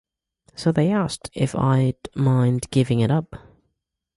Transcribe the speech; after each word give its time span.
So 0.55 0.71
they 0.71 0.91
asked 0.91 1.29
if 1.35 1.53
I'd 1.55 1.93
mind 2.15 2.71
giving 2.71 3.01
it 3.01 3.11
up. 3.11 3.35